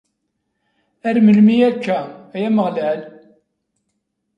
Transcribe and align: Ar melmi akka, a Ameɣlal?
Ar 1.07 1.17
melmi 1.25 1.55
akka, 1.69 1.99
a 2.35 2.37
Ameɣlal? 2.47 3.01